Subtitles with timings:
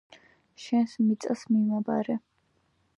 [0.63, 2.21] შენს მიწას მიმაბარე